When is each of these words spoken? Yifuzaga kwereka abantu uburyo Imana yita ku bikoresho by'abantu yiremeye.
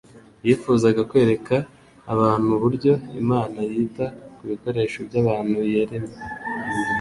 Yifuzaga 0.45 1.01
kwereka 1.09 1.55
abantu 2.13 2.47
uburyo 2.57 2.93
Imana 3.21 3.59
yita 3.71 4.05
ku 4.35 4.41
bikoresho 4.51 4.97
by'abantu 5.07 5.57
yiremeye. 5.71 6.19